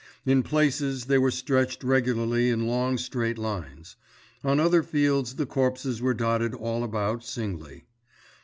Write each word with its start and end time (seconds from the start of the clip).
In 0.25 0.41
places 0.41 1.05
they 1.05 1.19
were 1.19 1.29
stretched 1.29 1.83
regularly 1.83 2.49
in 2.49 2.65
long 2.65 2.97
straight 2.97 3.37
lines; 3.37 3.97
on 4.43 4.59
other 4.59 4.81
fields 4.81 5.35
the 5.35 5.45
corpses 5.45 6.01
were 6.01 6.15
dotted 6.15 6.55
all 6.55 6.83
about 6.83 7.23
singly. 7.23 7.83